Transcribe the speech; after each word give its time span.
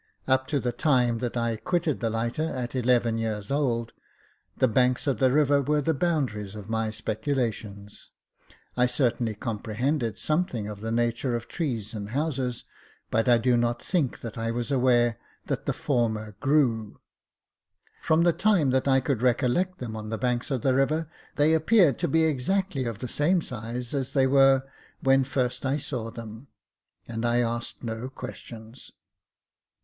Up 0.27 0.47
to 0.47 0.59
the 0.59 0.71
time 0.71 1.19
that 1.19 1.37
I 1.37 1.57
quitted 1.57 1.99
the 1.99 2.09
lighter, 2.09 2.41
at 2.55 2.73
eleven 2.75 3.19
years 3.19 3.51
old, 3.51 3.91
the 4.57 4.67
banks 4.67 5.05
of 5.05 5.19
the 5.19 5.31
river 5.31 5.61
were 5.61 5.79
the 5.79 5.93
boundaries 5.93 6.55
of 6.55 6.67
my 6.71 6.89
speculations. 6.89 8.09
I 8.75 8.87
certainly 8.87 9.35
comprehended 9.35 10.17
something 10.17 10.67
of 10.67 10.79
Jacob 10.79 10.79
Faithful 10.79 10.87
7 10.89 10.95
the 10.95 11.01
nature 11.03 11.35
of 11.35 11.47
trees 11.47 11.93
and 11.93 12.09
houses; 12.09 12.65
but 13.11 13.29
I 13.29 13.37
do 13.37 13.55
not 13.55 13.79
think 13.79 14.21
that 14.21 14.39
I 14.39 14.49
was 14.49 14.71
aware 14.71 15.19
that 15.45 15.67
the 15.67 15.71
former 15.71 16.35
grew. 16.39 16.99
From 18.01 18.23
the 18.23 18.33
time 18.33 18.71
that 18.71 18.87
I 18.87 19.01
could 19.01 19.21
recollect 19.21 19.77
them 19.77 19.95
on 19.95 20.09
the 20.09 20.17
banks 20.17 20.49
of 20.49 20.63
the 20.63 20.73
river, 20.73 21.11
they 21.35 21.53
appeared 21.53 21.99
to 21.99 22.07
be 22.07 22.23
exactly 22.23 22.85
of 22.85 22.97
the 22.97 23.07
same 23.07 23.39
size 23.39 23.93
as 23.93 24.13
they 24.13 24.25
were 24.25 24.63
when 25.01 25.23
first 25.23 25.63
I 25.63 25.77
saw 25.77 26.09
them, 26.09 26.47
and 27.07 27.23
I 27.23 27.41
asked 27.41 27.83
no 27.83 28.09
questions. 28.09 28.91